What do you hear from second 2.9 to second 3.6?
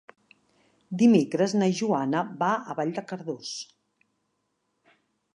de Cardós.